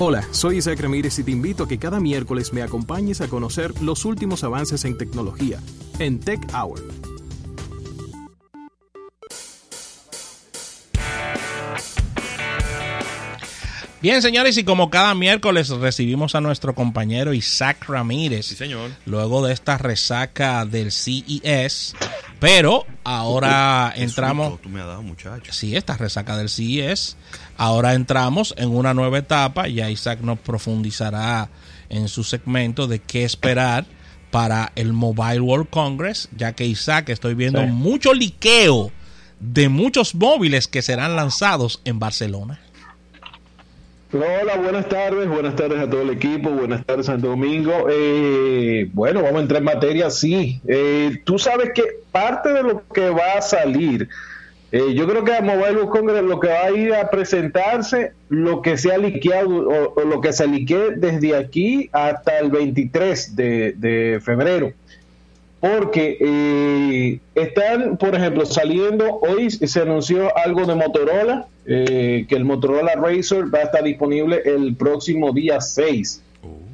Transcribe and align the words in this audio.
Hola, 0.00 0.26
soy 0.32 0.56
Isaac 0.56 0.80
Ramírez 0.80 1.18
y 1.20 1.22
te 1.22 1.30
invito 1.30 1.64
a 1.64 1.68
que 1.68 1.78
cada 1.78 2.00
miércoles 2.00 2.52
me 2.52 2.62
acompañes 2.62 3.20
a 3.20 3.28
conocer 3.28 3.80
los 3.80 4.04
últimos 4.04 4.42
avances 4.42 4.84
en 4.84 4.98
tecnología 4.98 5.60
en 6.00 6.18
Tech 6.18 6.40
Hour. 6.52 6.82
Bien, 14.04 14.20
señores, 14.20 14.58
y 14.58 14.64
como 14.64 14.90
cada 14.90 15.14
miércoles 15.14 15.70
recibimos 15.70 16.34
a 16.34 16.42
nuestro 16.42 16.74
compañero 16.74 17.32
Isaac 17.32 17.88
Ramírez. 17.88 18.44
Sí, 18.44 18.54
señor. 18.54 18.90
Luego 19.06 19.46
de 19.46 19.54
esta 19.54 19.78
resaca 19.78 20.66
del 20.66 20.92
CES. 20.92 21.94
Pero 22.40 22.84
ahora 23.04 23.92
entramos. 23.96 24.48
susto 24.50 24.62
Tú 24.64 24.68
me 24.68 24.80
has 24.80 24.86
dado, 24.86 25.02
muchacho. 25.02 25.52
Sí, 25.52 25.76
esta 25.76 25.96
resaca 25.96 26.36
del 26.36 26.48
CES. 26.48 27.16
Ahora 27.56 27.94
entramos 27.94 28.54
en 28.58 28.70
una 28.70 28.92
nueva 28.94 29.18
etapa. 29.18 29.68
Ya 29.68 29.90
Isaac 29.90 30.20
nos 30.20 30.38
profundizará 30.40 31.48
en 31.88 32.08
su 32.08 32.24
segmento 32.24 32.86
de 32.86 32.98
qué 33.00 33.24
esperar 33.24 33.86
para 34.30 34.72
el 34.74 34.92
Mobile 34.92 35.40
World 35.40 35.68
Congress. 35.70 36.28
Ya 36.36 36.52
que 36.54 36.66
Isaac, 36.66 37.08
estoy 37.08 37.34
viendo 37.34 37.60
Sí. 37.62 37.66
mucho 37.70 38.12
liqueo 38.12 38.90
de 39.40 39.68
muchos 39.68 40.14
móviles 40.14 40.68
que 40.68 40.82
serán 40.82 41.16
lanzados 41.16 41.80
en 41.84 41.98
Barcelona. 41.98 42.60
Hola, 44.16 44.58
buenas 44.58 44.88
tardes, 44.88 45.26
buenas 45.28 45.56
tardes 45.56 45.80
a 45.80 45.90
todo 45.90 46.02
el 46.02 46.10
equipo, 46.10 46.48
buenas 46.48 46.86
tardes 46.86 47.06
Santo 47.06 47.26
Domingo. 47.26 47.88
Eh, 47.90 48.88
bueno, 48.92 49.24
vamos 49.24 49.38
a 49.38 49.42
entrar 49.42 49.58
en 49.58 49.64
materia, 49.64 50.08
sí. 50.08 50.60
Eh, 50.68 51.20
tú 51.24 51.36
sabes 51.36 51.72
que 51.74 51.82
parte 52.12 52.52
de 52.52 52.62
lo 52.62 52.86
que 52.94 53.10
va 53.10 53.32
a 53.38 53.42
salir, 53.42 54.08
eh, 54.70 54.94
yo 54.94 55.08
creo 55.08 55.24
que 55.24 55.34
a 55.34 55.40
Mobile 55.40 55.78
World 55.78 55.90
Congress 55.90 56.22
lo 56.22 56.38
que 56.38 56.46
va 56.46 56.66
a 56.66 56.70
ir 56.70 56.94
a 56.94 57.10
presentarse, 57.10 58.12
lo 58.28 58.62
que 58.62 58.78
se 58.78 58.92
ha 58.92 58.98
liqueado 58.98 59.68
o, 59.68 60.04
lo 60.04 60.20
que 60.20 60.32
se 60.32 60.46
liquee 60.46 60.92
desde 60.94 61.34
aquí 61.34 61.90
hasta 61.90 62.38
el 62.38 62.52
23 62.52 63.34
de, 63.34 63.72
de 63.72 64.20
febrero. 64.22 64.72
Porque 65.64 66.18
eh, 66.20 67.20
están, 67.34 67.96
por 67.96 68.14
ejemplo, 68.14 68.44
saliendo, 68.44 69.18
hoy 69.20 69.50
se 69.50 69.80
anunció 69.80 70.36
algo 70.36 70.66
de 70.66 70.74
Motorola, 70.74 71.46
eh, 71.64 72.26
que 72.28 72.34
el 72.36 72.44
Motorola 72.44 72.92
Razr 72.96 73.44
va 73.54 73.60
a 73.60 73.62
estar 73.62 73.82
disponible 73.82 74.42
el 74.44 74.74
próximo 74.76 75.32
día 75.32 75.62
6. 75.62 76.22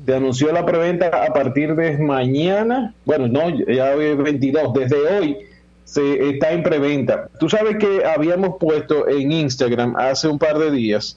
Se 0.06 0.12
anunció 0.14 0.50
la 0.50 0.66
preventa 0.66 1.06
a 1.24 1.33
partir 1.33 1.77
de 1.77 1.98
mañana, 1.98 2.92
bueno, 3.05 3.28
no, 3.28 3.48
ya 3.72 3.94
hoy 3.94 4.06
es 4.06 4.16
22, 4.16 4.74
desde 4.74 4.96
hoy 4.96 5.36
se 5.84 6.28
está 6.30 6.50
en 6.50 6.64
preventa. 6.64 7.28
Tú 7.38 7.48
sabes 7.48 7.77
que 7.77 8.05
habíamos 8.05 8.56
puesto 8.58 9.08
en 9.08 9.30
Instagram 9.30 9.94
hace 9.98 10.27
un 10.27 10.38
par 10.41 10.58
de 10.58 10.72
días 10.72 11.16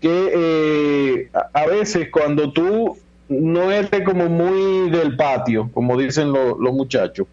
que 0.00 0.32
eh, 0.34 1.28
a- 1.34 1.50
a 1.52 1.66
veces 1.66 2.08
cuando 2.10 2.50
tú 2.50 2.96
no 3.30 3.70
eres 3.72 4.02
como 4.04 4.28
muy 4.28 4.90
del 4.90 5.16
patio, 5.16 5.70
como 5.72 5.96
dicen 5.96 6.32
lo- 6.32 6.58
los 6.58 6.74
muchachos, 6.74 7.26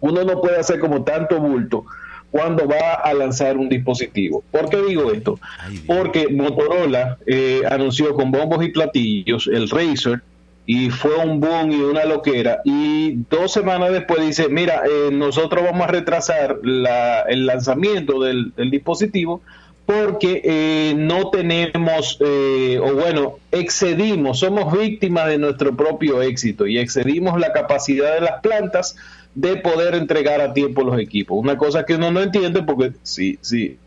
uno 0.00 0.24
no 0.24 0.40
puede 0.42 0.58
hacer 0.58 0.78
como 0.78 1.02
tanto 1.04 1.40
bulto 1.40 1.84
cuando 2.30 2.66
va 2.68 2.94
a 2.94 3.14
lanzar 3.14 3.56
un 3.56 3.68
dispositivo. 3.68 4.42
¿Por 4.50 4.68
qué 4.68 4.82
digo 4.82 5.10
esto? 5.12 5.38
Porque 5.86 6.28
Motorola 6.28 7.16
eh, 7.26 7.62
anunció 7.70 8.14
con 8.14 8.30
bombos 8.30 8.62
y 8.64 8.68
platillos 8.68 9.46
el 9.46 9.70
Razer 9.70 10.20
y 10.66 10.90
fue 10.90 11.14
un 11.16 11.40
boom 11.40 11.70
y 11.70 11.76
una 11.80 12.04
loquera 12.04 12.60
y 12.64 13.18
dos 13.30 13.52
semanas 13.52 13.92
después 13.92 14.20
dice, 14.20 14.48
mira, 14.48 14.82
eh, 14.84 15.10
nosotros 15.12 15.64
vamos 15.64 15.82
a 15.82 15.90
retrasar 15.92 16.58
la- 16.64 17.20
el 17.22 17.46
lanzamiento 17.46 18.20
del, 18.20 18.52
del 18.56 18.70
dispositivo 18.70 19.40
porque 19.86 20.42
eh, 20.44 20.94
no 20.96 21.30
tenemos, 21.30 22.18
eh, 22.20 22.80
o 22.82 22.92
bueno, 22.94 23.38
excedimos, 23.52 24.40
somos 24.40 24.76
víctimas 24.76 25.28
de 25.28 25.38
nuestro 25.38 25.74
propio 25.76 26.20
éxito 26.22 26.66
y 26.66 26.78
excedimos 26.78 27.38
la 27.38 27.52
capacidad 27.52 28.14
de 28.14 28.20
las 28.20 28.40
plantas 28.40 28.96
de 29.36 29.56
poder 29.56 29.94
entregar 29.94 30.40
a 30.40 30.52
tiempo 30.52 30.82
los 30.82 30.98
equipos. 30.98 31.38
Una 31.38 31.56
cosa 31.56 31.86
que 31.86 31.94
uno 31.94 32.10
no 32.10 32.20
entiende 32.20 32.62
porque 32.64 32.92
sí, 33.04 33.38
sí, 33.40 33.78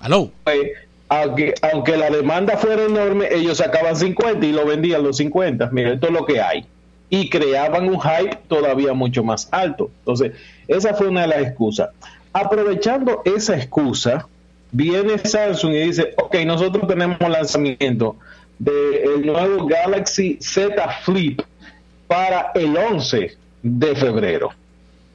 Aló. 0.00 0.32
eh, 0.46 0.72
aunque, 1.08 1.54
aunque 1.72 1.96
la 1.96 2.10
demanda 2.10 2.56
fuera 2.56 2.84
enorme, 2.84 3.28
ellos 3.30 3.58
sacaban 3.58 3.94
50 3.94 4.44
y 4.44 4.50
lo 4.52 4.66
vendían 4.66 5.04
los 5.04 5.18
50. 5.18 5.68
Mira, 5.70 5.92
esto 5.92 6.08
es 6.08 6.12
lo 6.12 6.26
que 6.26 6.40
hay. 6.40 6.64
Y 7.08 7.28
creaban 7.28 7.88
un 7.88 8.00
hype 8.00 8.38
todavía 8.48 8.94
mucho 8.94 9.22
más 9.22 9.46
alto. 9.52 9.90
Entonces, 10.00 10.32
esa 10.66 10.94
fue 10.94 11.08
una 11.08 11.20
de 11.20 11.26
las 11.28 11.42
excusas. 11.42 11.90
Aprovechando 12.32 13.22
esa 13.24 13.56
excusa, 13.56 14.26
viene 14.70 15.18
Samsung 15.18 15.72
y 15.74 15.82
dice, 15.82 16.14
ok, 16.16 16.34
nosotros 16.46 16.86
tenemos 16.88 17.18
lanzamiento 17.20 18.16
del 18.58 19.26
nuevo 19.26 19.66
Galaxy 19.66 20.38
Z 20.40 20.74
Flip 21.04 21.42
para 22.06 22.52
el 22.54 22.76
11 22.76 23.36
de 23.62 23.94
febrero. 23.96 24.48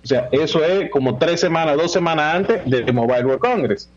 O 0.04 0.08
sea, 0.08 0.30
eso 0.32 0.64
es 0.64 0.90
como 0.92 1.18
tres 1.18 1.40
semanas, 1.40 1.76
dos 1.76 1.92
semanas 1.92 2.36
antes 2.36 2.70
del 2.70 2.94
Mobile 2.94 3.26
World 3.26 3.40
Congress. 3.42 3.90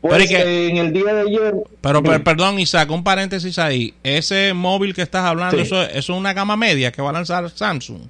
Pues 0.00 0.26
Pero 0.28 0.28
que- 0.44 0.68
en 0.68 0.76
el 0.78 0.92
día 0.92 1.14
de 1.14 1.20
ayer. 1.22 1.54
Pero 1.80 2.02
per- 2.02 2.22
perdón, 2.22 2.58
Isaac, 2.58 2.90
un 2.90 3.02
paréntesis 3.02 3.58
ahí. 3.58 3.94
Ese 4.02 4.52
móvil 4.54 4.94
que 4.94 5.02
estás 5.02 5.24
hablando, 5.24 5.56
Sí. 5.56 5.62
eso, 5.62 5.82
eso 5.82 5.98
es 5.98 6.08
una 6.18 6.32
gama 6.32 6.56
media 6.56 6.92
que 6.92 7.02
va 7.02 7.10
a 7.10 7.12
lanzar 7.12 7.48
Samsung. 7.50 8.02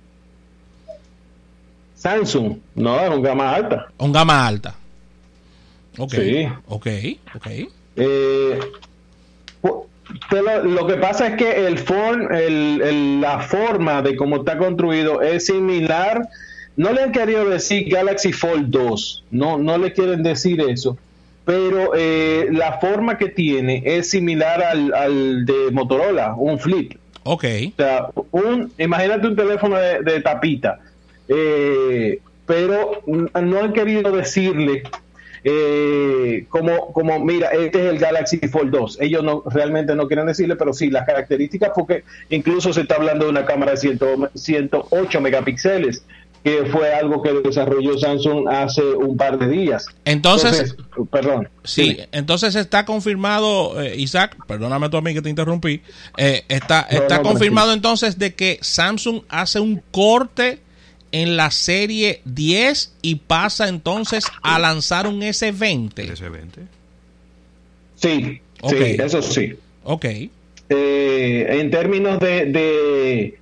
Samsung, 1.96 2.58
no, 2.74 3.00
es 3.00 3.10
un 3.10 3.22
gama 3.22 3.54
alta. 3.54 3.86
Un 3.98 4.12
gama 4.12 4.46
alta. 4.46 4.74
Ok. 5.98 6.12
Sí. 6.14 6.46
Ok, 6.68 6.86
ok. 7.34 7.46
Eh, 7.96 8.60
lo 10.64 10.86
que 10.86 10.94
pasa 10.94 11.26
es 11.28 11.36
que 11.36 11.66
el 11.66 11.78
el- 12.80 13.20
la 13.20 13.40
forma 13.40 14.02
de 14.02 14.16
cómo 14.16 14.36
está 14.36 14.56
construido 14.58 15.22
es 15.22 15.46
similar. 15.46 16.28
No 16.76 16.92
le 16.92 17.02
han 17.02 17.12
querido 17.12 17.48
decir 17.48 17.88
Galaxy 17.88 18.32
Fold 18.34 18.68
2, 18.68 19.24
no, 19.30 19.56
no 19.56 19.78
le 19.78 19.94
quieren 19.94 20.22
decir 20.22 20.60
eso, 20.60 20.98
pero 21.46 21.92
eh, 21.96 22.48
la 22.52 22.78
forma 22.78 23.16
que 23.16 23.30
tiene 23.30 23.82
es 23.86 24.10
similar 24.10 24.62
al, 24.62 24.92
al 24.92 25.46
de 25.46 25.70
Motorola, 25.72 26.34
un 26.34 26.58
flip. 26.58 26.92
Ok. 27.24 27.44
O 27.44 27.72
sea, 27.78 28.08
un, 28.30 28.70
imagínate 28.76 29.26
un 29.26 29.36
teléfono 29.36 29.76
de, 29.78 30.00
de 30.02 30.20
tapita, 30.20 30.78
eh, 31.28 32.20
pero 32.46 33.02
no 33.06 33.60
han 33.60 33.72
querido 33.72 34.12
decirle 34.12 34.82
eh, 35.48 36.44
como, 36.48 36.92
como, 36.92 37.24
mira, 37.24 37.50
este 37.50 37.78
es 37.86 37.92
el 37.92 37.98
Galaxy 38.00 38.38
Fold 38.38 38.72
2. 38.72 38.98
Ellos 39.00 39.22
no 39.22 39.44
realmente 39.46 39.94
no 39.94 40.08
quieren 40.08 40.26
decirle, 40.26 40.56
pero 40.56 40.72
sí, 40.72 40.90
las 40.90 41.06
características, 41.06 41.70
porque 41.72 42.02
incluso 42.30 42.72
se 42.72 42.80
está 42.80 42.96
hablando 42.96 43.26
de 43.26 43.30
una 43.30 43.44
cámara 43.44 43.70
de 43.70 43.76
100 43.76 43.98
108 44.34 45.20
megapíxeles, 45.20 46.02
que 46.42 46.64
fue 46.66 46.92
algo 46.92 47.22
que 47.22 47.32
desarrolló 47.32 47.96
Samsung 47.96 48.48
hace 48.48 48.82
un 48.82 49.16
par 49.16 49.38
de 49.38 49.46
días. 49.46 49.86
Entonces, 50.04 50.74
perdón. 51.12 51.48
sí, 51.62 51.90
dime. 51.90 52.08
entonces 52.10 52.56
está 52.56 52.84
confirmado, 52.84 53.80
eh, 53.80 53.94
Isaac, 53.96 54.36
perdóname 54.48 54.88
tú 54.88 54.96
a 54.96 55.00
mí 55.00 55.14
que 55.14 55.22
te 55.22 55.30
interrumpí, 55.30 55.80
eh, 56.16 56.44
está, 56.48 56.88
No, 56.90 56.98
está 56.98 57.18
no, 57.18 57.22
confirmado 57.22 57.72
entonces 57.72 58.18
de 58.18 58.34
que 58.34 58.58
Samsung 58.62 59.22
hace 59.28 59.60
un 59.60 59.80
corte 59.92 60.58
en 61.12 61.36
la 61.36 61.50
serie 61.50 62.20
10 62.24 62.92
y 63.02 63.16
pasa 63.16 63.68
entonces 63.68 64.24
a 64.42 64.58
lanzar 64.58 65.06
un 65.06 65.20
S20. 65.22 66.10
ese 66.12 66.28
20. 66.28 66.62
Sí, 67.96 68.40
Ok. 68.60 68.72
sí, 68.72 68.96
eso 69.02 69.22
sí. 69.22 69.54
Ok. 69.84 70.04
eh, 70.68 71.46
en 71.60 71.70
términos 71.70 72.18
de, 72.18 72.46
de, 72.46 73.38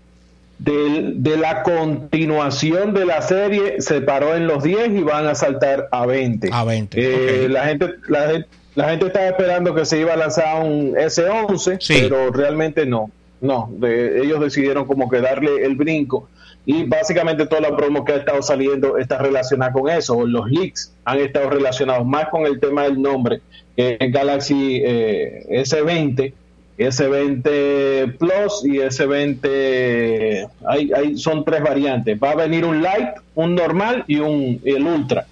de- 0.59 1.13
de 1.15 1.37
la 1.39 1.63
continuación 1.63 2.93
de 2.95 3.07
la 3.07 3.23
serie, 3.23 3.81
se 3.81 4.01
paró 4.03 4.37
en 4.37 4.47
los 4.47 4.63
10 4.63 4.91
y 4.91 5.01
van 5.03 5.27
a 5.27 5.35
saltar 5.35 5.89
a 5.91 6.05
20. 6.07 6.51
A 6.53 6.65
20, 6.65 7.01
Eh, 7.01 7.45
ok. 7.47 7.51
la, 7.51 7.65
gente, 7.67 7.91
la, 8.09 8.45
la 8.75 8.91
gente 8.91 9.07
estaba 9.07 9.27
esperando 9.27 9.75
que 9.75 9.85
se 9.87 9.99
iba 10.01 10.13
a 10.13 10.17
lanzar 10.17 10.63
un 10.65 10.95
S11, 10.95 11.79
Sí. 11.81 11.95
pero 12.03 12.31
realmente 12.31 12.85
no. 12.87 13.11
No, 13.41 13.71
de- 13.79 14.23
ellos 14.23 14.41
decidieron 14.41 14.87
como 14.87 15.09
que 15.11 15.21
darle 15.21 15.65
el 15.65 15.75
brinco. 15.77 16.29
Y 16.67 16.85
básicamente 16.85 17.47
toda 17.47 17.61
la 17.61 17.77
promo 17.77 18.05
que 18.05 18.13
ha 18.13 18.17
estado 18.17 18.41
saliendo 18.43 18.97
está 18.97 19.19
relacionada 19.19 19.73
con 19.73 19.91
eso. 19.91 20.27
Los 20.27 20.51
leaks 20.51 20.95
han 21.05 21.21
estado 21.21 21.51
relacionados 21.51 22.07
más 22.07 22.29
con 22.29 22.47
el 22.47 22.59
tema 22.59 22.85
del 22.85 23.01
nombre, 23.01 23.41
que 23.77 23.99
Galaxy 24.01 24.81
eh, 24.83 25.45
S20, 25.51 26.33
S20 26.79 28.17
Plus 28.17 28.65
y 28.65 28.79
S20. 28.79 30.49
Hay, 30.67 30.91
hay, 30.93 31.19
son 31.19 31.45
tres 31.45 31.63
variantes. 31.63 32.19
Va 32.23 32.31
a 32.31 32.37
venir 32.37 32.65
un 32.65 32.83
Light, 32.83 33.11
un 33.35 33.55
normal 33.55 34.05
y 34.07 34.21
un 34.21 34.61
el 34.65 34.87
Ultra. 34.87 35.27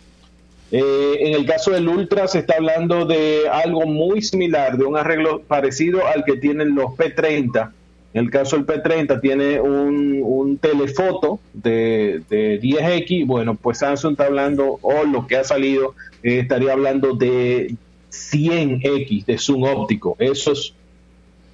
Eh, 0.70 1.16
en 1.20 1.34
el 1.34 1.44
caso 1.44 1.70
del 1.70 1.86
Ultra 1.86 2.26
se 2.28 2.38
está 2.38 2.54
hablando 2.56 3.04
de 3.04 3.42
algo 3.50 3.86
muy 3.86 4.22
similar, 4.22 4.78
de 4.78 4.84
un 4.84 4.96
arreglo 4.96 5.42
parecido 5.42 6.06
al 6.06 6.24
que 6.24 6.36
tienen 6.36 6.74
los 6.74 6.92
P30. 6.92 7.70
En 8.14 8.24
el 8.26 8.30
caso 8.30 8.56
del 8.56 8.66
P30 8.66 9.20
tiene 9.22 9.60
un, 9.60 10.20
un 10.22 10.58
telefoto 10.58 11.40
de, 11.54 12.22
de 12.28 12.60
10X. 12.60 13.26
Bueno, 13.26 13.54
pues 13.54 13.78
Samsung 13.78 14.12
está 14.12 14.26
hablando, 14.26 14.78
o 14.82 15.04
lo 15.04 15.26
que 15.26 15.36
ha 15.36 15.44
salido, 15.44 15.94
eh, 16.22 16.40
estaría 16.40 16.72
hablando 16.72 17.14
de 17.14 17.74
100x 18.10 19.24
de 19.24 19.38
zoom 19.38 19.62
óptico. 19.64 20.16
Eso 20.18 20.52
es 20.52 20.74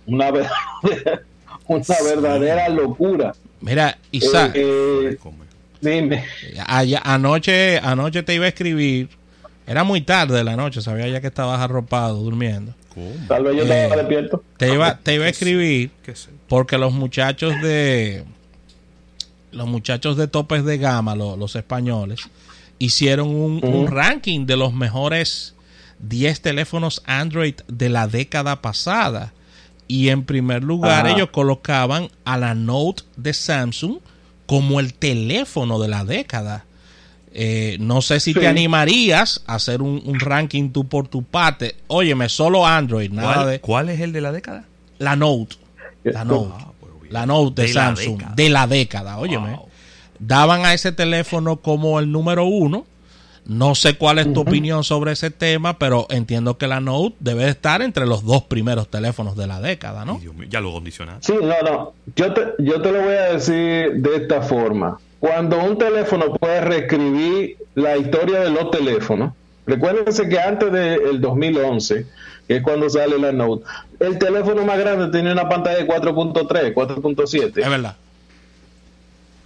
una 0.07 0.31
verdadera, 0.31 1.23
una 1.67 1.85
verdadera 2.05 2.69
locura. 2.69 3.35
Mira, 3.61 3.97
Isaac, 4.11 4.53
Eh, 4.57 5.11
eh, 5.13 5.19
dime. 5.81 6.25
allá- 6.67 7.03
anoche, 7.05 7.79
anoche 7.79 8.23
te 8.23 8.35
iba 8.35 8.47
a 8.47 8.49
escribir. 8.49 9.09
Era 9.69 9.85
muy 9.85 10.01
tarde 10.01 10.37
de 10.39 10.45
la 10.45 10.57
noche, 10.57 10.81
sabía 10.81 11.07
ya 11.09 11.21
que 11.21 11.27
estabas 11.27 11.61
arropado, 11.61 12.17
durmiendo. 12.23 12.75
¿Cómo? 12.95 13.11
Tal 13.29 13.45
vez 13.45 13.57
yo 13.57 13.63
Eh, 13.65 13.83
estaba 13.85 13.97
despierto. 14.03 14.43
Te 14.57 14.73
iba, 14.73 14.97
te 14.99 15.15
iba 15.15 15.27
a 15.27 15.29
escribir 15.29 15.91
porque 16.49 16.79
los 16.79 16.93
muchachos 16.93 17.53
de 17.63 18.25
los 19.53 19.67
muchachos 19.67 20.17
de 20.17 20.29
topes 20.29 20.65
de 20.65 20.79
gama, 20.79 21.15
lo- 21.15 21.37
los 21.37 21.57
españoles, 21.57 22.21
hicieron 22.79 23.29
un, 23.29 23.61
un 23.65 23.87
ranking 23.89 24.47
de 24.47 24.57
los 24.57 24.73
mejores 24.73 25.55
10 26.01 26.41
teléfonos 26.43 27.03
Android 27.07 27.55
de 27.67 27.89
la 27.89 28.07
década 28.09 28.61
pasada. 28.63 29.33
Y 29.87 30.11
en 30.11 30.25
primer 30.25 30.63
lugar 30.65 31.07
Ajá. 31.07 31.15
ellos 31.17 31.31
colocaban 31.31 32.09
a 32.25 32.37
la 32.37 32.55
Note 32.55 33.05
de 33.17 33.33
Samsung 33.33 33.99
como 34.47 34.81
el 34.81 34.93
teléfono 34.95 35.79
de 35.79 35.89
la 35.89 36.05
década. 36.05 36.65
Eh, 37.33 37.77
no 37.81 38.01
sé 38.03 38.21
si 38.21 38.33
Sí. 38.33 38.41
te 38.41 38.47
animarías 38.47 39.43
a 39.47 39.57
hacer 39.57 39.83
un, 39.83 40.03
un 40.05 40.19
ranking 40.21 40.71
tú 40.71 40.87
por 40.89 41.09
tu 41.09 41.23
parte. 41.23 41.75
Óyeme, 41.89 42.29
solo 42.29 42.67
Android, 42.67 43.11
nada 43.11 43.35
¿Cuál, 43.35 43.49
de 43.51 43.61
cuál 43.61 43.89
es 43.91 44.01
el 44.01 44.13
de 44.13 44.21
la 44.21 44.33
década? 44.33 44.65
la 44.99 45.15
Note. 45.17 45.57
La 46.05 46.25
Note. 46.25 46.53
Ah, 46.59 46.69
pues. 46.81 47.13
La 47.13 47.27
Note 47.27 47.63
de, 47.63 47.69
Samsung. 47.69 48.23
de 48.35 48.49
la 48.51 48.67
década, 48.67 49.19
óyeme. 49.19 49.51
Wow. 49.51 49.69
Daban 50.19 50.65
a 50.65 50.75
ese 50.75 50.91
teléfono 50.93 51.57
como 51.59 52.01
el 52.01 52.11
número 52.11 52.45
uno. 52.45 52.87
No 53.47 53.75
sé 53.75 53.95
cuál 53.95 54.19
es 54.19 54.31
tu 54.35 54.41
opinión 54.41 54.85
sobre 54.85 55.13
ese 55.13 55.31
tema, 55.31 55.79
pero 55.79 56.07
entiendo 56.11 56.59
que 56.59 56.67
la 56.67 56.81
Note 56.81 57.17
debe 57.21 57.49
estar 57.49 57.81
entre 57.81 58.05
los 58.05 58.23
dos 58.25 58.43
primeros 58.43 58.89
teléfonos 58.91 59.37
de 59.37 59.47
la 59.47 59.59
década, 59.61 60.05
¿no? 60.05 60.15
Ay, 60.17 60.21
Dios 60.21 60.35
mío, 60.35 60.49
ya 60.51 60.61
lo 60.61 60.71
condicionaste. 60.73 61.33
Sí, 61.33 61.39
no, 61.41 61.55
no. 61.71 61.93
Yo 62.15 62.35
te, 62.35 62.43
yo 62.59 62.83
te 62.83 62.93
lo 62.93 63.01
voy 63.03 63.15
a 63.15 63.33
decir 63.35 63.93
de 64.03 64.17
esta 64.17 64.43
forma. 64.43 64.99
Cuando 65.21 65.63
un 65.63 65.77
teléfono 65.79 66.33
puede 66.35 66.61
reescribir 66.61 67.57
la 67.75 67.97
historia 67.97 68.41
de 68.41 68.51
los 68.51 68.71
teléfonos, 68.71 69.33
recuérdense 69.67 70.29
que 70.29 70.39
antes 70.39 70.71
del 70.71 71.21
2011, 71.21 72.07
que 72.47 72.57
es 72.57 72.63
cuando 72.63 72.89
sale 72.89 73.19
la 73.19 73.33
Note, 73.33 73.65
el 74.01 74.19
teléfono 74.19 74.65
más 74.65 74.79
grande 74.79 75.09
tenía 75.09 75.33
una 75.33 75.49
pantalla 75.49 75.79
de 75.79 75.89
4.3, 75.89 76.73
4.7. 76.73 77.59
Es 77.59 77.69
verdad. 77.69 77.97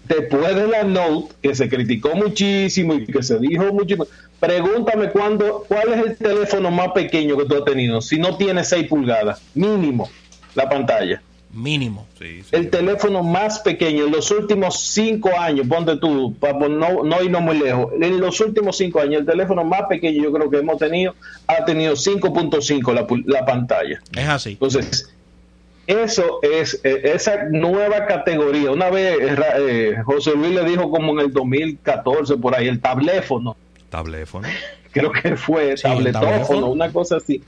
después 0.08 0.54
de 0.54 0.66
la 0.68 0.84
Note, 0.84 1.34
que 1.42 1.54
se 1.54 1.68
criticó 1.68 2.14
muchísimo 2.14 2.94
y 2.94 3.06
que 3.06 3.22
se 3.22 3.38
dijo 3.38 3.72
muchísimo, 3.72 4.06
pregúntame 4.40 5.08
cuándo, 5.10 5.64
cuál 5.66 5.92
es 5.94 6.06
el 6.06 6.16
teléfono 6.16 6.70
más 6.70 6.92
pequeño 6.92 7.36
que 7.38 7.46
tú 7.46 7.56
has 7.56 7.64
tenido, 7.64 8.00
si 8.02 8.18
no 8.18 8.36
tiene 8.36 8.62
6 8.62 8.88
pulgadas, 8.88 9.40
mínimo 9.54 10.10
la 10.54 10.68
pantalla. 10.68 11.22
Mínimo. 11.52 12.06
Sí, 12.18 12.42
sí. 12.42 12.48
El 12.52 12.70
teléfono 12.70 13.22
más 13.22 13.58
pequeño 13.60 14.06
en 14.06 14.12
los 14.12 14.30
últimos 14.30 14.80
5 14.80 15.30
años, 15.38 15.66
ponte 15.66 15.96
tú, 15.98 16.34
para 16.40 16.58
no, 16.68 17.02
no 17.04 17.22
irnos 17.22 17.42
muy 17.42 17.58
lejos, 17.58 17.92
en 18.00 18.20
los 18.20 18.40
últimos 18.40 18.76
5 18.78 19.00
años, 19.00 19.20
el 19.20 19.26
teléfono 19.26 19.62
más 19.62 19.82
pequeño 19.88 20.22
yo 20.22 20.32
creo 20.32 20.48
que 20.50 20.58
hemos 20.58 20.78
tenido 20.78 21.14
ha 21.46 21.64
tenido 21.64 21.92
5.5 21.94 22.94
la, 22.94 23.06
pul- 23.06 23.24
la 23.26 23.44
pantalla. 23.44 24.00
Es 24.16 24.28
así. 24.28 24.50
Entonces, 24.52 25.12
eso 25.86 26.38
es 26.42 26.80
eh, 26.84 27.00
esa 27.14 27.44
nueva 27.50 28.06
categoría. 28.06 28.70
Una 28.70 28.88
vez 28.88 29.18
eh, 29.20 29.36
eh, 29.58 29.96
José 30.04 30.32
Luis 30.34 30.52
le 30.54 30.64
dijo 30.64 30.90
como 30.90 31.12
en 31.12 31.26
el 31.26 31.32
2014 31.32 32.36
por 32.36 32.54
ahí, 32.56 32.68
el 32.68 32.80
tabléfono, 32.80 33.56
Tabléfono. 33.90 34.48
creo 34.92 35.12
que 35.12 35.36
fue 35.36 35.76
Sí, 35.76 35.82
tabletófono, 35.82 36.30
tabléfono. 36.30 36.66
una 36.70 36.90
cosa 36.92 37.16
así. 37.16 37.42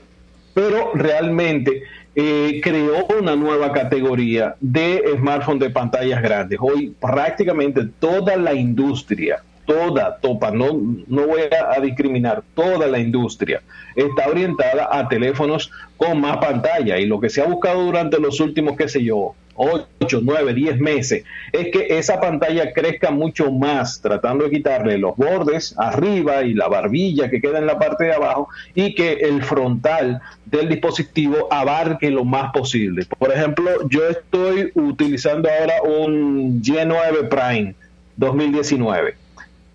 Pero 0.53 0.91
realmente 0.93 1.83
eh, 2.15 2.61
creó 2.63 3.05
una 3.19 3.35
nueva 3.35 3.71
categoría 3.73 4.55
de 4.59 5.03
smartphone 5.17 5.59
de 5.59 5.69
pantallas 5.69 6.21
grandes. 6.21 6.57
Hoy 6.61 6.95
prácticamente 6.99 7.81
toda 7.99 8.37
la 8.37 8.53
industria, 8.53 9.43
toda, 9.65 10.17
topa, 10.17 10.51
no, 10.51 10.81
no 11.07 11.27
voy 11.27 11.41
a, 11.41 11.73
a 11.77 11.79
discriminar, 11.81 12.43
toda 12.53 12.87
la 12.87 12.99
industria 12.99 13.61
está 13.95 14.27
orientada 14.29 14.89
a 14.91 15.07
teléfonos 15.07 15.71
con 15.97 16.21
más 16.21 16.37
pantalla. 16.37 16.97
Y 16.99 17.05
lo 17.05 17.19
que 17.19 17.29
se 17.29 17.41
ha 17.41 17.45
buscado 17.45 17.83
durante 17.83 18.19
los 18.19 18.39
últimos, 18.39 18.77
qué 18.77 18.87
sé 18.87 19.03
yo, 19.03 19.35
8, 19.55 20.19
9, 20.21 20.53
10 20.53 20.79
meses, 20.79 21.23
es 21.51 21.71
que 21.71 21.87
esa 21.97 22.19
pantalla 22.19 22.73
crezca 22.73 23.11
mucho 23.11 23.51
más, 23.51 24.01
tratando 24.01 24.45
de 24.45 24.51
quitarle 24.51 24.97
los 24.97 25.15
bordes 25.15 25.73
arriba 25.77 26.43
y 26.43 26.53
la 26.53 26.67
barbilla 26.67 27.29
que 27.29 27.41
queda 27.41 27.59
en 27.59 27.65
la 27.65 27.79
parte 27.79 28.05
de 28.05 28.13
abajo 28.13 28.49
y 28.73 28.93
que 28.95 29.13
el 29.13 29.43
frontal 29.43 30.21
del 30.45 30.69
dispositivo 30.69 31.47
abarque 31.51 32.11
lo 32.11 32.25
más 32.25 32.51
posible. 32.51 33.05
Por 33.17 33.31
ejemplo, 33.31 33.87
yo 33.89 34.07
estoy 34.07 34.71
utilizando 34.75 35.49
ahora 35.49 35.81
un 35.83 36.61
G9 36.61 37.29
Prime 37.29 37.75
2019 38.17 39.25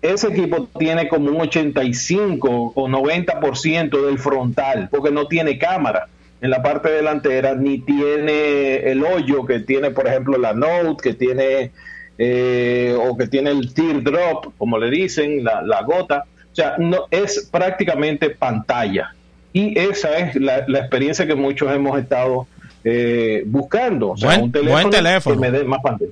ese 0.01 0.29
equipo 0.29 0.67
tiene 0.79 1.07
como 1.07 1.29
un 1.29 1.41
85 1.41 2.73
o 2.73 2.87
90% 2.87 4.05
del 4.05 4.17
frontal, 4.17 4.89
porque 4.89 5.11
no 5.11 5.27
tiene 5.27 5.59
cámara 5.59 6.07
en 6.41 6.49
la 6.49 6.61
parte 6.63 6.91
delantera, 6.91 7.53
ni 7.55 7.79
tiene 7.79 8.77
el 8.91 9.03
hoyo 9.05 9.45
que 9.45 9.59
tiene, 9.59 9.91
por 9.91 10.07
ejemplo, 10.07 10.37
la 10.37 10.53
Note, 10.53 11.01
que 11.03 11.13
tiene, 11.13 11.71
eh, 12.17 12.95
o 12.99 13.15
que 13.17 13.27
tiene 13.27 13.51
el 13.51 13.73
teardrop, 13.73 14.53
como 14.57 14.77
le 14.77 14.89
dicen, 14.89 15.43
la, 15.43 15.61
la 15.61 15.83
gota. 15.83 16.25
O 16.51 16.55
sea, 16.55 16.75
no, 16.79 17.05
es 17.11 17.47
prácticamente 17.51 18.31
pantalla. 18.31 19.13
Y 19.53 19.77
esa 19.77 20.17
es 20.17 20.35
la, 20.35 20.65
la 20.67 20.79
experiencia 20.79 21.27
que 21.27 21.35
muchos 21.35 21.71
hemos 21.73 21.99
estado 21.99 22.47
eh, 22.83 23.43
buscando. 23.45 24.11
O 24.11 24.17
sea, 24.17 24.29
Buen- 24.29 24.41
un 24.43 24.51
teléfono, 24.51 24.81
buen 24.81 24.89
teléfono. 24.89 25.35
que 25.35 25.41
me 25.51 25.57
dé 25.57 25.63
más 25.63 25.81
pantalla. 25.81 26.11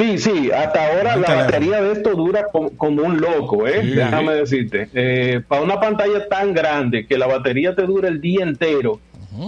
Sí, 0.00 0.18
sí, 0.18 0.50
hasta 0.50 0.86
ahora 0.88 1.16
la 1.16 1.34
batería 1.34 1.82
de 1.82 1.92
esto 1.92 2.14
dura 2.14 2.46
como, 2.50 2.70
como 2.76 3.02
un 3.02 3.20
loco, 3.20 3.66
¿eh? 3.66 3.80
Sí. 3.82 3.90
Déjame 3.90 4.32
decirte. 4.34 4.88
Eh, 4.94 5.40
para 5.46 5.60
una 5.62 5.78
pantalla 5.78 6.26
tan 6.28 6.54
grande 6.54 7.06
que 7.06 7.18
la 7.18 7.26
batería 7.26 7.74
te 7.74 7.82
dura 7.82 8.08
el 8.08 8.20
día 8.20 8.44
entero, 8.44 8.98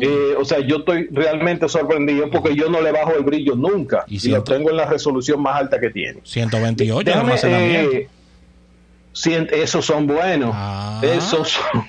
eh, 0.00 0.34
o 0.38 0.44
sea, 0.44 0.60
yo 0.60 0.76
estoy 0.78 1.08
realmente 1.10 1.68
sorprendido 1.68 2.30
porque 2.30 2.54
yo 2.54 2.68
no 2.68 2.80
le 2.82 2.92
bajo 2.92 3.14
el 3.16 3.24
brillo 3.24 3.56
nunca 3.56 4.04
Y 4.08 4.28
lo 4.28 4.44
tengo 4.44 4.70
en 4.70 4.76
la 4.76 4.84
resolución 4.86 5.40
más 5.42 5.56
alta 5.56 5.80
que 5.80 5.90
tiene. 5.90 6.20
128 6.22 6.98
de 6.98 7.04
Déjame, 7.04 7.34
eh, 7.44 8.08
cien- 9.14 9.48
esos 9.52 9.84
son 9.84 10.06
buenos. 10.06 10.50
Ah. 10.54 11.00
esos 11.02 11.48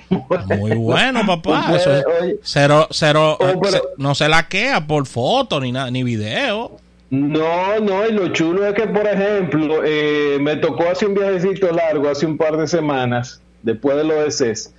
son 0.09 0.25
buenos. 0.27 0.47
Muy 0.57 0.71
bueno, 0.75 1.21
papá. 1.27 1.65
Pues, 1.69 1.81
Eso 1.81 1.95
es- 1.97 2.05
oye, 2.21 2.35
cero, 2.43 2.87
cero, 2.91 3.37
Oh, 3.39 3.59
pero- 3.61 3.81
no 3.97 4.15
se 4.15 4.27
laquea 4.27 4.85
por 4.87 5.05
foto 5.05 5.59
ni 5.59 5.71
nada, 5.71 5.91
ni 5.91 6.03
video. 6.03 6.77
No, 7.13 7.79
no, 7.79 8.07
y 8.07 8.11
lo 8.11 8.29
chulo 8.29 8.65
es 8.65 8.73
que, 8.73 8.87
por 8.87 9.05
ejemplo, 9.05 9.83
eh, 9.85 10.39
me 10.41 10.55
tocó 10.55 10.89
hacer 10.89 11.09
un 11.09 11.13
viajecito 11.13 11.71
largo 11.71 12.09
hace 12.09 12.25
un 12.25 12.39
par 12.39 12.57
de 12.57 12.65
semanas, 12.65 13.39
después 13.61 13.97
de 13.97 14.03
los 14.03 14.41
ECs, 14.41 14.73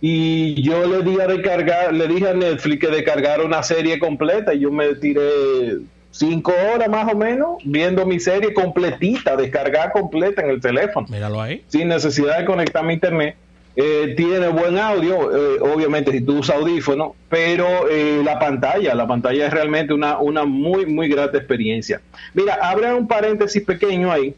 y 0.00 0.62
yo 0.62 0.86
le 0.86 1.02
di 1.02 1.20
a 1.20 1.26
descargar, 1.26 1.92
le 1.92 2.06
dije 2.06 2.28
a 2.28 2.34
Netflix 2.34 2.80
que 2.80 2.92
descargara 2.94 3.42
una 3.42 3.64
serie 3.64 3.98
completa, 3.98 4.54
y 4.54 4.60
yo 4.60 4.70
me 4.70 4.94
tiré 4.94 5.78
cinco 6.12 6.52
horas 6.72 6.88
más 6.88 7.12
o 7.12 7.16
menos 7.16 7.56
viendo 7.64 8.06
mi 8.06 8.20
serie 8.20 8.54
completita, 8.54 9.34
descargada 9.34 9.90
completa 9.90 10.42
en 10.42 10.50
el 10.50 10.60
teléfono 10.60 11.08
Míralo 11.10 11.40
ahí. 11.40 11.64
sin 11.66 11.88
necesidad 11.88 12.38
de 12.38 12.44
conectarme 12.44 12.92
a 12.92 12.94
internet. 12.94 13.36
Eh, 13.76 14.14
tiene 14.16 14.48
buen 14.48 14.76
audio, 14.78 15.30
eh, 15.34 15.60
obviamente 15.60 16.10
si 16.10 16.20
tú 16.20 16.38
usas 16.38 16.56
audífono, 16.56 17.14
pero 17.28 17.88
eh, 17.88 18.20
la 18.24 18.38
pantalla, 18.38 18.94
la 18.94 19.06
pantalla 19.06 19.46
es 19.46 19.52
realmente 19.52 19.94
una, 19.94 20.18
una 20.18 20.44
muy, 20.44 20.86
muy 20.86 21.08
grata 21.08 21.38
experiencia. 21.38 22.00
Mira, 22.34 22.58
abre 22.60 22.92
un 22.92 23.06
paréntesis 23.06 23.62
pequeño 23.62 24.10
ahí. 24.10 24.34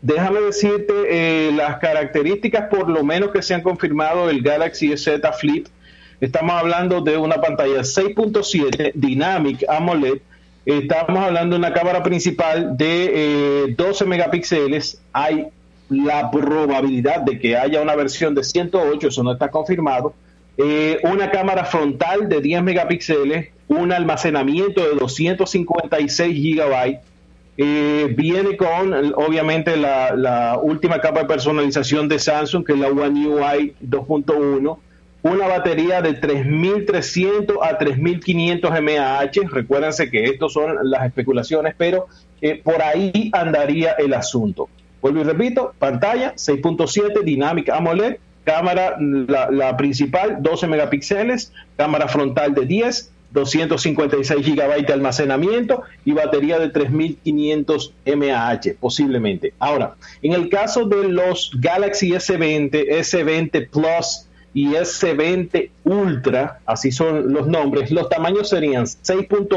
Déjame 0.00 0.40
decirte 0.40 1.50
las 1.52 1.78
características, 1.78 2.68
por 2.68 2.88
lo 2.88 3.02
menos 3.02 3.30
que 3.30 3.42
se 3.42 3.54
han 3.54 3.62
confirmado 3.62 4.30
el 4.30 4.40
Galaxy 4.42 4.96
Z 4.96 5.32
Flip. 5.32 5.66
Estamos 6.20 6.54
hablando 6.54 7.00
de 7.00 7.16
una 7.16 7.36
pantalla 7.40 7.80
6.7 7.80 8.92
Dynamic 8.94 9.64
AMOLED. 9.68 10.18
Estamos 10.64 11.18
hablando 11.18 11.54
de 11.54 11.58
una 11.58 11.72
cámara 11.72 12.02
principal 12.02 12.76
de 12.76 13.64
eh, 13.64 13.74
12 13.76 14.04
megapíxeles. 14.04 15.00
Hay 15.12 15.48
la 15.88 16.30
probabilidad 16.30 17.22
de 17.22 17.38
que 17.38 17.56
haya 17.56 17.80
una 17.80 17.94
versión 17.94 18.34
de 18.34 18.42
108, 18.42 19.08
eso 19.08 19.22
no 19.22 19.32
está 19.32 19.50
confirmado. 19.50 20.14
Eh, 20.58 20.98
una 21.02 21.30
cámara 21.30 21.64
frontal 21.64 22.28
de 22.28 22.40
10 22.40 22.62
megapíxeles, 22.62 23.50
un 23.68 23.92
almacenamiento 23.92 24.82
de 24.82 24.94
256 24.96 26.34
gigabytes. 26.34 27.00
Eh, 27.58 28.14
viene 28.16 28.56
con, 28.56 28.92
obviamente, 29.14 29.76
la, 29.76 30.14
la 30.14 30.58
última 30.60 31.00
capa 31.00 31.20
de 31.20 31.26
personalización 31.26 32.08
de 32.08 32.18
Samsung, 32.18 32.64
que 32.64 32.72
es 32.72 32.78
la 32.78 32.88
One 32.88 33.26
UI 33.26 33.74
2.1. 33.82 34.78
Una 35.22 35.48
batería 35.48 36.02
de 36.02 36.20
3.300 36.20 37.58
a 37.60 37.78
3.500 37.78 38.80
mAh. 38.80 39.48
Recuérdense 39.50 40.10
que 40.10 40.24
estos 40.24 40.52
son 40.52 40.76
las 40.82 41.04
especulaciones, 41.06 41.74
pero 41.76 42.06
eh, 42.40 42.60
por 42.62 42.80
ahí 42.82 43.30
andaría 43.32 43.92
el 43.92 44.14
asunto. 44.14 44.68
Vuelvo 45.00 45.20
y 45.20 45.24
repito, 45.24 45.74
pantalla 45.78 46.34
6.7 46.34 47.22
Dynamic 47.22 47.68
AMOLED, 47.70 48.16
cámara, 48.44 48.96
la, 48.98 49.50
la 49.50 49.76
principal 49.76 50.38
12 50.40 50.66
megapíxeles, 50.68 51.52
cámara 51.76 52.08
frontal 52.08 52.54
de 52.54 52.64
10, 52.66 53.12
256 53.32 54.44
gigabytes 54.44 54.86
de 54.86 54.92
almacenamiento 54.92 55.82
y 56.04 56.12
batería 56.12 56.58
de 56.58 56.70
3500 56.70 57.92
mAh 58.16 58.60
posiblemente. 58.80 59.52
Ahora, 59.58 59.94
en 60.22 60.32
el 60.32 60.48
caso 60.48 60.86
de 60.86 61.08
los 61.08 61.50
Galaxy 61.60 62.12
S20, 62.12 62.88
S20 62.88 63.68
Plus 63.68 64.26
y 64.54 64.68
S20 64.68 65.70
Ultra, 65.84 66.60
así 66.64 66.90
son 66.90 67.32
los 67.32 67.46
nombres, 67.46 67.90
los 67.90 68.08
tamaños 68.08 68.48
serían 68.48 68.84
6.2, 68.84 69.48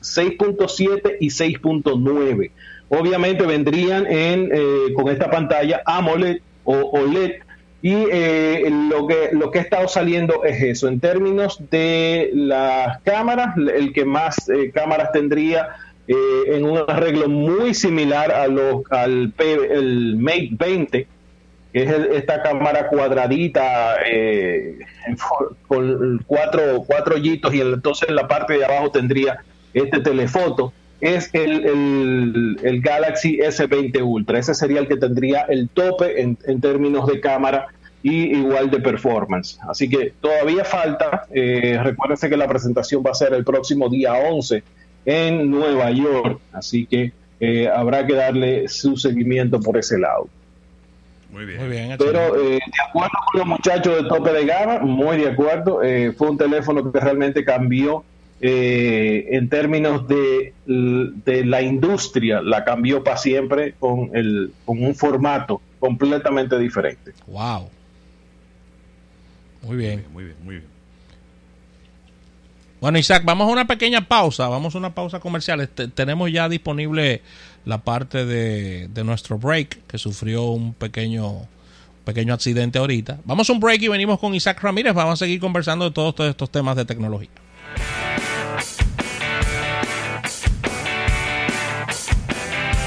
6.7 0.00 1.16
y 1.20 1.28
6.9. 1.28 2.50
Obviamente 2.88 3.44
vendrían 3.44 4.06
en, 4.06 4.50
eh, 4.52 4.92
con 4.94 5.08
esta 5.08 5.30
pantalla 5.30 5.82
AMOLED 5.84 6.38
o 6.64 6.74
OLED 6.74 7.46
y 7.86 7.94
eh, 8.10 8.68
lo, 8.90 9.06
que, 9.06 9.30
lo 9.30 9.52
que 9.52 9.60
ha 9.60 9.62
estado 9.62 9.86
saliendo 9.86 10.42
es 10.42 10.60
eso. 10.60 10.88
En 10.88 10.98
términos 10.98 11.62
de 11.70 12.30
las 12.34 13.00
cámaras, 13.02 13.56
el 13.56 13.92
que 13.92 14.04
más 14.04 14.48
eh, 14.48 14.72
cámaras 14.74 15.12
tendría 15.12 15.68
eh, 16.08 16.14
en 16.48 16.64
un 16.64 16.78
arreglo 16.88 17.28
muy 17.28 17.74
similar 17.74 18.32
a 18.32 18.48
los, 18.48 18.82
al 18.90 19.32
el 19.38 20.16
Mate 20.16 20.50
20, 20.52 21.06
que 21.72 21.82
es 21.82 21.90
esta 22.12 22.42
cámara 22.42 22.88
cuadradita 22.88 23.98
con 25.68 26.24
cuatro, 26.26 26.82
cuatro 26.88 27.14
hoyitos 27.14 27.54
y 27.54 27.60
entonces 27.60 28.08
en 28.08 28.16
la 28.16 28.26
parte 28.26 28.54
de 28.58 28.64
abajo 28.64 28.90
tendría 28.90 29.44
este 29.74 30.00
telefoto 30.00 30.72
es 31.00 31.30
el, 31.32 32.58
el, 32.62 32.80
Galaxy 32.80 33.38
S20 33.38 34.02
Ultra. 34.02 34.38
Ese 34.38 34.54
sería 34.54 34.80
el 34.80 34.88
que 34.88 34.96
tendría 34.96 35.42
el 35.42 35.68
tope 35.68 36.20
en, 36.20 36.38
en, 36.46 36.60
términos 36.60 37.06
de 37.06 37.20
cámara 37.20 37.66
y 38.02 38.36
igual 38.36 38.70
de 38.70 38.80
performance. 38.80 39.58
Así 39.68 39.88
que 39.88 40.12
todavía 40.20 40.64
falta. 40.64 41.26
Eh, 41.30 41.78
recuérdense 41.82 42.28
que 42.28 42.36
la 42.36 42.48
presentación 42.48 43.02
va 43.06 43.10
a 43.10 43.14
ser 43.14 43.34
el 43.34 43.44
próximo 43.44 43.88
día 43.88 44.14
11 44.14 44.62
en 45.04 45.50
Nueva 45.50 45.90
York. 45.90 46.40
Así 46.52 46.86
que 46.86 47.12
eh, 47.40 47.68
habrá 47.68 48.06
que 48.06 48.14
darle 48.14 48.68
su 48.68 48.96
seguimiento 48.96 49.60
por 49.60 49.76
ese 49.76 49.98
lado. 49.98 50.28
Muy 51.30 51.44
bien. 51.44 51.96
Pero 51.98 52.36
eh, 52.36 52.52
de 52.52 52.82
acuerdo 52.88 53.12
con 53.30 53.38
los 53.40 53.46
muchachos 53.46 54.02
de 54.02 54.08
tope 54.08 54.32
de 54.32 54.46
gama, 54.46 54.78
muy 54.78 55.18
de 55.18 55.30
acuerdo. 55.30 55.82
Eh, 55.82 56.12
fue 56.16 56.30
un 56.30 56.38
teléfono 56.38 56.90
que 56.90 56.98
realmente 56.98 57.44
cambió 57.44 58.04
eh, 58.40 59.28
en 59.30 59.48
términos 59.48 60.06
de, 60.08 60.52
de, 60.66 61.44
la 61.44 61.62
industria, 61.62 62.42
la 62.42 62.64
cambió 62.64 63.02
para 63.02 63.16
siempre 63.16 63.74
con, 63.78 64.10
el, 64.14 64.52
con 64.64 64.82
un 64.82 64.94
formato 64.94 65.62
completamente 65.78 66.58
diferente. 66.58 67.12
Wow. 67.26 67.70
Muy 69.62 69.76
bien. 69.76 70.04
Muy 70.12 70.24
bien, 70.24 70.36
muy 70.44 70.54
bien. 70.56 70.66
Bueno, 72.78 72.98
Isaac, 72.98 73.22
vamos 73.24 73.48
a 73.48 73.52
una 73.52 73.66
pequeña 73.66 74.06
pausa, 74.06 74.48
vamos 74.48 74.74
a 74.74 74.78
una 74.78 74.94
pausa 74.94 75.18
comercial. 75.18 75.66
tenemos 75.68 76.30
ya 76.30 76.46
disponible 76.48 77.22
la 77.64 77.78
parte 77.78 78.26
de, 78.26 78.88
de, 78.88 79.02
nuestro 79.02 79.38
break, 79.38 79.86
que 79.86 79.96
sufrió 79.96 80.44
un 80.44 80.74
pequeño, 80.74 81.48
pequeño 82.04 82.34
accidente 82.34 82.78
ahorita. 82.78 83.18
Vamos 83.24 83.48
a 83.48 83.54
un 83.54 83.60
break 83.60 83.82
y 83.82 83.88
venimos 83.88 84.20
con 84.20 84.34
Isaac 84.34 84.62
Ramírez. 84.62 84.92
Vamos 84.92 85.14
a 85.14 85.24
seguir 85.24 85.40
conversando 85.40 85.86
de 85.86 85.90
todos 85.90 86.14
estos 86.28 86.50
temas 86.50 86.76
de 86.76 86.84
tecnología. 86.84 87.30